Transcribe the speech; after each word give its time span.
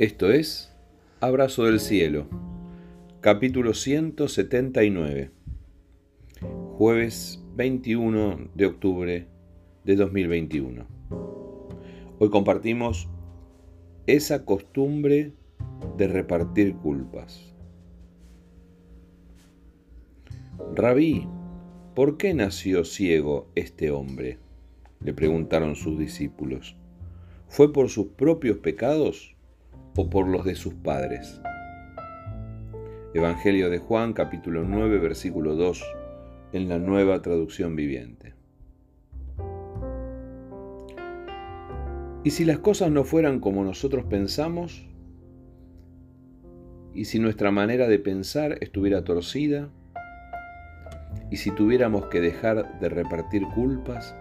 Esto 0.00 0.32
es 0.32 0.74
Abrazo 1.20 1.64
del 1.64 1.78
Cielo, 1.78 2.26
capítulo 3.20 3.74
179, 3.74 5.30
jueves 6.78 7.44
21 7.54 8.48
de 8.54 8.64
octubre 8.64 9.26
de 9.84 9.96
2021. 9.96 10.86
Hoy 12.18 12.30
compartimos 12.30 13.10
esa 14.06 14.46
costumbre 14.46 15.34
de 15.98 16.08
repartir 16.08 16.76
culpas. 16.76 17.52
Rabí, 20.74 21.28
¿por 21.94 22.16
qué 22.16 22.32
nació 22.32 22.86
ciego 22.86 23.50
este 23.54 23.90
hombre? 23.90 24.38
le 25.00 25.12
preguntaron 25.12 25.76
sus 25.76 25.98
discípulos. 25.98 26.74
¿Fue 27.48 27.70
por 27.70 27.90
sus 27.90 28.06
propios 28.06 28.56
pecados 28.56 29.36
o 29.96 30.08
por 30.08 30.28
los 30.28 30.44
de 30.44 30.54
sus 30.54 30.74
padres? 30.74 31.40
Evangelio 33.12 33.70
de 33.70 33.78
Juan 33.78 34.12
capítulo 34.12 34.62
9 34.64 34.98
versículo 34.98 35.56
2 35.56 35.84
en 36.52 36.68
la 36.68 36.78
nueva 36.78 37.22
traducción 37.22 37.76
viviente. 37.76 38.34
¿Y 42.22 42.30
si 42.30 42.44
las 42.44 42.58
cosas 42.58 42.90
no 42.90 43.04
fueran 43.04 43.40
como 43.40 43.64
nosotros 43.64 44.04
pensamos? 44.04 44.86
¿Y 46.94 47.06
si 47.06 47.18
nuestra 47.18 47.50
manera 47.50 47.88
de 47.88 47.98
pensar 47.98 48.58
estuviera 48.60 49.04
torcida? 49.04 49.70
¿Y 51.30 51.38
si 51.38 51.50
tuviéramos 51.52 52.06
que 52.06 52.20
dejar 52.20 52.78
de 52.80 52.88
repartir 52.88 53.42
culpas? 53.54 54.14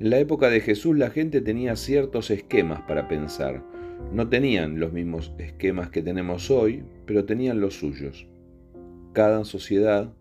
En 0.00 0.10
la 0.10 0.18
época 0.18 0.48
de 0.48 0.60
Jesús 0.60 0.96
la 0.96 1.10
gente 1.10 1.40
tenía 1.40 1.74
ciertos 1.74 2.30
esquemas 2.30 2.82
para 2.82 3.08
pensar. 3.08 3.64
No 4.12 4.28
tenían 4.28 4.78
los 4.78 4.92
mismos 4.92 5.32
esquemas 5.38 5.90
que 5.90 6.02
tenemos 6.02 6.52
hoy, 6.52 6.84
pero 7.04 7.24
tenían 7.24 7.60
los 7.60 7.74
suyos. 7.74 8.28
Cada 9.12 9.44
sociedad 9.44 10.12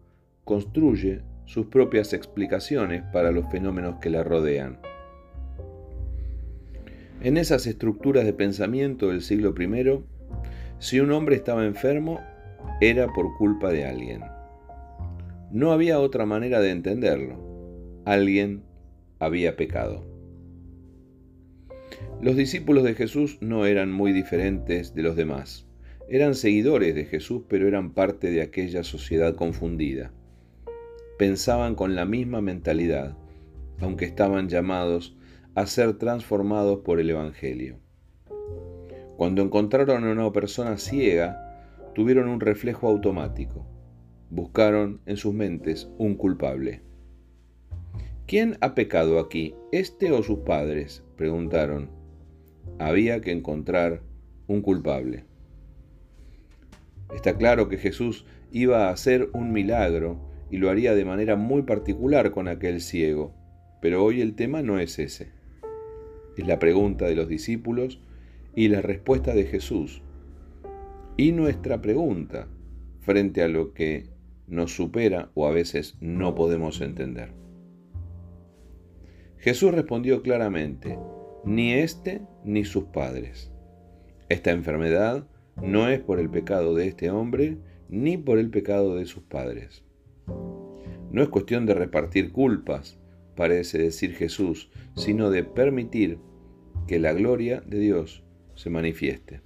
construye 0.46 1.22
sus 1.46 1.68
propias 1.68 2.14
explicaciones 2.14 3.04
para 3.14 3.32
los 3.32 3.50
fenómenos 3.52 4.00
que 4.00 4.10
la 4.10 4.24
rodean. 4.24 4.80
En 7.22 7.38
esas 7.38 7.68
estructuras 7.68 8.26
de 8.26 8.34
pensamiento 8.34 9.10
del 9.10 9.22
siglo 9.22 9.54
I, 9.60 10.04
si 10.80 11.00
un 11.00 11.12
hombre 11.12 11.36
estaba 11.36 11.66
enfermo, 11.66 12.20
era 12.82 13.14
por 13.14 13.36
culpa 13.38 13.72
de 13.72 13.86
alguien. 13.86 14.22
No 15.52 15.72
había 15.72 16.00
otra 16.00 16.26
manera 16.26 16.62
de 16.62 16.72
entenderlo. 16.72 18.02
Alguien 18.06 18.64
había 19.20 19.56
pecado. 19.56 20.06
Los 22.22 22.36
discípulos 22.36 22.84
de 22.84 22.96
Jesús 22.96 23.38
no 23.42 23.66
eran 23.66 23.92
muy 23.92 24.12
diferentes 24.12 24.94
de 24.96 25.04
los 25.04 25.16
demás. 25.16 25.68
Eran 26.10 26.36
seguidores 26.36 26.96
de 26.96 27.06
Jesús, 27.06 27.44
pero 27.48 27.68
eran 27.68 27.94
parte 27.94 28.32
de 28.32 28.42
aquella 28.42 28.84
sociedad 28.84 29.36
confundida. 29.36 30.12
Pensaban 31.18 31.76
con 31.76 31.96
la 31.96 32.06
misma 32.06 32.42
mentalidad, 32.42 33.18
aunque 33.80 34.06
estaban 34.06 34.50
llamados 34.50 35.18
a 35.54 35.66
ser 35.66 35.98
transformados 35.98 36.80
por 36.80 37.00
el 37.00 37.10
Evangelio. 37.10 37.80
Cuando 39.18 39.42
encontraron 39.42 40.06
a 40.06 40.12
una 40.12 40.32
persona 40.32 40.78
ciega, 40.78 41.44
tuvieron 41.96 42.30
un 42.30 42.40
reflejo 42.40 42.88
automático. 42.88 43.66
Buscaron 44.30 45.02
en 45.06 45.18
sus 45.18 45.34
mentes 45.34 45.90
un 45.98 46.16
culpable. 46.16 46.87
¿Quién 48.28 48.58
ha 48.60 48.76
pecado 48.76 49.20
aquí, 49.20 49.56
este 49.72 50.12
o 50.12 50.22
sus 50.22 50.40
padres? 50.40 51.02
preguntaron. 51.16 51.90
Había 52.78 53.22
que 53.22 53.32
encontrar 53.32 54.02
un 54.48 54.62
culpable. 54.62 55.24
Está 57.16 57.38
claro 57.38 57.70
que 57.70 57.78
Jesús 57.78 58.26
iba 58.52 58.90
a 58.90 58.92
hacer 58.92 59.30
un 59.32 59.54
milagro 59.54 60.20
y 60.52 60.58
lo 60.58 60.70
haría 60.70 60.94
de 60.94 61.06
manera 61.06 61.38
muy 61.38 61.62
particular 61.62 62.32
con 62.32 62.50
aquel 62.50 62.82
ciego, 62.82 63.34
pero 63.82 64.04
hoy 64.04 64.20
el 64.20 64.36
tema 64.36 64.62
no 64.62 64.78
es 64.78 65.00
ese. 65.00 65.30
Es 66.36 66.46
la 66.46 66.60
pregunta 66.60 67.06
de 67.06 67.16
los 67.16 67.30
discípulos 67.30 68.02
y 68.58 68.68
la 68.68 68.82
respuesta 68.82 69.34
de 69.34 69.46
Jesús. 69.46 70.02
Y 71.16 71.32
nuestra 71.32 71.82
pregunta 71.82 72.50
frente 73.00 73.42
a 73.42 73.48
lo 73.48 73.74
que 73.74 74.10
nos 74.48 74.76
supera 74.76 75.32
o 75.34 75.48
a 75.48 75.52
veces 75.54 75.96
no 76.02 76.36
podemos 76.36 76.82
entender. 76.82 77.47
Jesús 79.40 79.74
respondió 79.74 80.22
claramente, 80.22 80.98
ni 81.46 81.74
éste 81.74 82.22
ni 82.44 82.66
sus 82.66 82.86
padres. 82.86 83.52
Esta 84.30 84.52
enfermedad 84.52 85.28
no 85.62 85.88
es 85.88 86.00
por 86.00 86.20
el 86.20 86.30
pecado 86.30 86.76
de 86.76 86.88
este 86.88 87.10
hombre 87.10 87.58
ni 87.90 88.18
por 88.18 88.40
el 88.40 88.50
pecado 88.50 88.96
de 88.96 89.06
sus 89.06 89.24
padres. 89.24 89.84
No 91.12 91.24
es 91.24 91.30
cuestión 91.30 91.66
de 91.66 91.74
repartir 91.74 92.32
culpas, 92.32 93.00
parece 93.36 93.78
decir 93.78 94.14
Jesús, 94.14 94.70
sino 94.96 95.30
de 95.30 95.44
permitir 95.44 96.20
que 96.88 97.00
la 97.00 97.14
gloria 97.14 97.62
de 97.66 97.80
Dios 97.80 98.24
se 98.56 98.70
manifieste. 98.70 99.42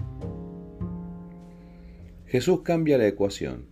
Jesús 2.26 2.62
cambia 2.62 2.98
la 2.98 3.08
ecuación. 3.08 3.71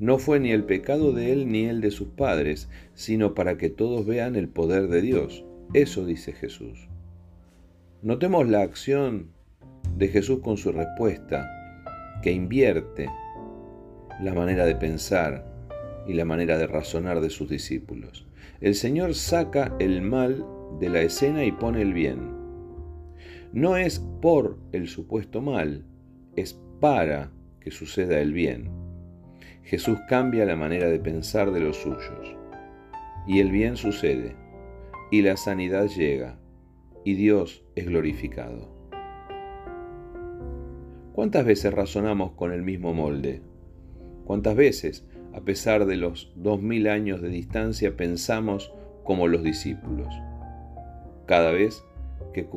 No 0.00 0.18
fue 0.18 0.40
ni 0.40 0.50
el 0.50 0.64
pecado 0.64 1.12
de 1.12 1.30
él 1.30 1.52
ni 1.52 1.66
el 1.66 1.82
de 1.82 1.90
sus 1.90 2.08
padres, 2.08 2.70
sino 2.94 3.34
para 3.34 3.58
que 3.58 3.68
todos 3.68 4.06
vean 4.06 4.34
el 4.34 4.48
poder 4.48 4.88
de 4.88 5.02
Dios. 5.02 5.44
Eso 5.74 6.06
dice 6.06 6.32
Jesús. 6.32 6.88
Notemos 8.00 8.48
la 8.48 8.62
acción 8.62 9.30
de 9.98 10.08
Jesús 10.08 10.40
con 10.40 10.56
su 10.56 10.72
respuesta, 10.72 11.46
que 12.22 12.32
invierte 12.32 13.10
la 14.22 14.32
manera 14.32 14.64
de 14.64 14.74
pensar 14.74 15.44
y 16.06 16.14
la 16.14 16.24
manera 16.24 16.56
de 16.56 16.66
razonar 16.66 17.20
de 17.20 17.28
sus 17.28 17.50
discípulos. 17.50 18.26
El 18.62 18.76
Señor 18.76 19.14
saca 19.14 19.76
el 19.80 20.00
mal 20.00 20.46
de 20.80 20.88
la 20.88 21.02
escena 21.02 21.44
y 21.44 21.52
pone 21.52 21.82
el 21.82 21.92
bien. 21.92 22.20
No 23.52 23.76
es 23.76 23.98
por 24.22 24.58
el 24.72 24.88
supuesto 24.88 25.42
mal, 25.42 25.84
es 26.36 26.58
para 26.80 27.30
que 27.60 27.70
suceda 27.70 28.18
el 28.20 28.32
bien. 28.32 28.79
Jesús 29.62 29.98
cambia 30.08 30.44
la 30.44 30.56
manera 30.56 30.88
de 30.88 30.98
pensar 30.98 31.52
de 31.52 31.60
los 31.60 31.76
suyos. 31.76 32.36
Y 33.26 33.40
el 33.40 33.50
bien 33.50 33.76
sucede, 33.76 34.36
y 35.10 35.22
la 35.22 35.36
sanidad 35.36 35.86
llega, 35.86 36.38
y 37.04 37.14
Dios 37.14 37.64
es 37.74 37.86
glorificado. 37.86 38.80
¿Cuántas 41.12 41.44
veces 41.44 41.72
razonamos 41.74 42.32
con 42.32 42.52
el 42.52 42.62
mismo 42.62 42.94
molde? 42.94 43.42
¿Cuántas 44.24 44.56
veces, 44.56 45.06
a 45.32 45.40
pesar 45.40 45.86
de 45.86 45.96
los 45.96 46.32
dos 46.36 46.62
mil 46.62 46.88
años 46.88 47.20
de 47.20 47.28
distancia, 47.28 47.96
pensamos 47.96 48.72
como 49.04 49.28
los 49.28 49.42
discípulos? 49.42 50.08
Cada 51.26 51.50
vez 51.52 51.84
que 52.32 52.48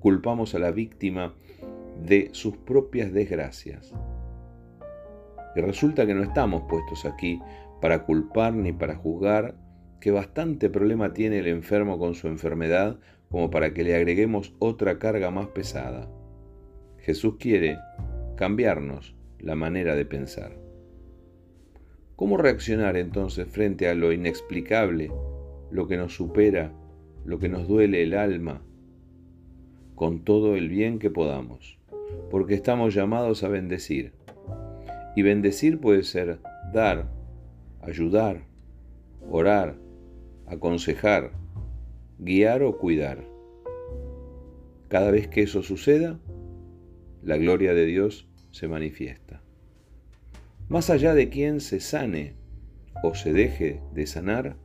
culpamos 0.00 0.54
a 0.54 0.58
la 0.58 0.70
víctima 0.70 1.34
de 2.04 2.30
sus 2.32 2.56
propias 2.56 3.12
desgracias. 3.12 3.94
Y 5.56 5.60
resulta 5.60 6.06
que 6.06 6.14
no 6.14 6.22
estamos 6.22 6.62
puestos 6.68 7.04
aquí 7.04 7.40
para 7.80 8.04
culpar 8.04 8.52
ni 8.54 8.72
para 8.72 8.96
juzgar, 8.96 9.56
que 10.00 10.10
bastante 10.10 10.70
problema 10.70 11.12
tiene 11.12 11.38
el 11.38 11.46
enfermo 11.46 11.98
con 11.98 12.14
su 12.14 12.28
enfermedad 12.28 12.98
como 13.30 13.50
para 13.50 13.72
que 13.72 13.84
le 13.84 13.94
agreguemos 13.94 14.54
otra 14.58 14.98
carga 14.98 15.30
más 15.30 15.48
pesada. 15.48 16.08
Jesús 16.98 17.36
quiere 17.38 17.78
cambiarnos 18.36 19.14
la 19.38 19.54
manera 19.54 19.94
de 19.94 20.04
pensar. 20.04 20.56
¿Cómo 22.16 22.36
reaccionar 22.36 22.96
entonces 22.96 23.48
frente 23.48 23.88
a 23.88 23.94
lo 23.94 24.12
inexplicable, 24.12 25.10
lo 25.70 25.86
que 25.86 25.96
nos 25.96 26.14
supera, 26.14 26.72
lo 27.24 27.38
que 27.38 27.48
nos 27.48 27.66
duele 27.66 28.02
el 28.02 28.14
alma, 28.14 28.62
con 29.94 30.24
todo 30.24 30.56
el 30.56 30.68
bien 30.68 30.98
que 30.98 31.10
podamos? 31.10 31.78
Porque 32.30 32.54
estamos 32.54 32.94
llamados 32.94 33.44
a 33.44 33.48
bendecir 33.48 34.12
y 35.16 35.22
bendecir 35.22 35.80
puede 35.80 36.02
ser 36.02 36.40
dar, 36.72 37.10
ayudar, 37.80 38.44
orar, 39.30 39.76
aconsejar, 40.46 41.32
guiar 42.18 42.62
o 42.62 42.78
cuidar. 42.78 43.24
Cada 44.88 45.10
vez 45.10 45.28
que 45.28 45.42
eso 45.42 45.62
suceda, 45.62 46.18
la 47.22 47.36
gloria 47.36 47.74
de 47.74 47.86
Dios 47.86 48.28
se 48.50 48.68
manifiesta. 48.68 49.42
Más 50.68 50.90
allá 50.90 51.14
de 51.14 51.28
quien 51.28 51.60
se 51.60 51.80
sane 51.80 52.34
o 53.02 53.14
se 53.14 53.32
deje 53.32 53.80
de 53.92 54.06
sanar, 54.06 54.56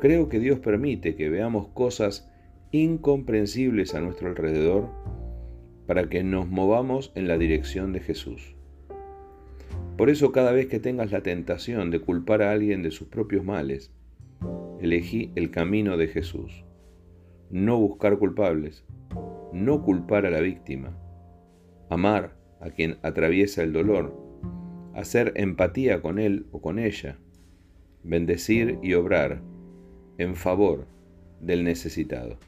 creo 0.00 0.28
que 0.28 0.38
Dios 0.38 0.58
permite 0.60 1.16
que 1.16 1.30
veamos 1.30 1.68
cosas 1.68 2.30
incomprensibles 2.72 3.94
a 3.94 4.00
nuestro 4.00 4.28
alrededor 4.28 4.90
para 5.86 6.08
que 6.08 6.24
nos 6.24 6.48
movamos 6.48 7.12
en 7.14 7.28
la 7.28 7.38
dirección 7.38 7.92
de 7.92 8.00
Jesús. 8.00 8.56
Por 9.96 10.10
eso 10.10 10.32
cada 10.32 10.50
vez 10.50 10.66
que 10.66 10.80
tengas 10.80 11.12
la 11.12 11.22
tentación 11.22 11.90
de 11.90 12.00
culpar 12.00 12.42
a 12.42 12.50
alguien 12.50 12.82
de 12.82 12.90
sus 12.90 13.06
propios 13.06 13.44
males, 13.44 13.92
elegí 14.80 15.30
el 15.36 15.50
camino 15.50 15.96
de 15.96 16.08
Jesús. 16.08 16.64
no 17.50 17.78
buscar 17.78 18.18
culpables, 18.18 18.84
no 19.52 19.82
culpar 19.82 20.26
a 20.26 20.30
la 20.30 20.40
víctima, 20.40 20.98
amar 21.88 22.34
a 22.60 22.70
quien 22.70 22.96
atraviesa 23.02 23.62
el 23.62 23.72
dolor, 23.72 24.16
hacer 24.94 25.32
empatía 25.36 26.02
con 26.02 26.18
él 26.18 26.46
o 26.50 26.60
con 26.60 26.80
ella, 26.80 27.18
bendecir 28.02 28.78
y 28.82 28.94
obrar 28.94 29.40
en 30.18 30.34
favor 30.34 30.86
del 31.40 31.62
necesitado. 31.62 32.38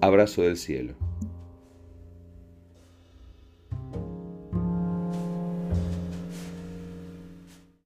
Abrazo 0.00 0.42
del 0.42 0.56
cielo. 0.56 0.94